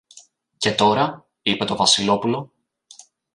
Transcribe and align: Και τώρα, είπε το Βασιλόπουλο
Και 0.57 0.71
τώρα, 0.75 1.27
είπε 1.41 1.65
το 1.65 1.75
Βασιλόπουλο 1.75 2.51